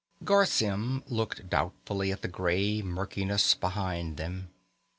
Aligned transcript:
Garr 0.23 0.47
Symm 0.47 1.03
looked 1.05 1.47
doubtfully 1.47 2.11
at 2.11 2.23
the 2.23 2.27
gray 2.27 2.81
murkiness 2.81 3.53
behind 3.53 4.17
them. 4.17 4.49